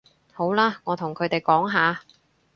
[0.33, 2.01] 好啦，我同佢哋講吓